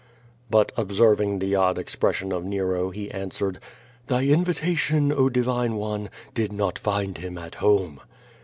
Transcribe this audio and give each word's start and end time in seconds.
But 0.49 0.71
ob 0.79 0.91
serving 0.91 1.37
the 1.37 1.53
odd 1.53 1.77
expression 1.77 2.31
of 2.31 2.43
Nero, 2.43 2.89
he 2.89 3.11
answered: 3.11 3.59
Thy 4.07 4.25
invitation, 4.25 5.11
oh, 5.11 5.29
divine 5.29 5.75
one, 5.75 6.09
did 6.33 6.51
not 6.51 6.79
find 6.79 7.19
him 7.19 7.37
at 7.37 7.53
home." 7.61 8.01